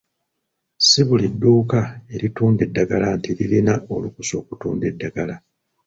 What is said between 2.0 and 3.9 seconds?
eritunda eddagala nti lilina